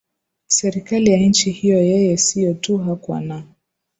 serikali 0.47 1.11
ya 1.11 1.17
nchi 1.19 1.51
hiyo 1.51 1.77
Yeye 1.77 2.17
sio 2.17 2.53
tu 2.53 2.77
hakuwa 2.77 3.21
na 3.21 3.45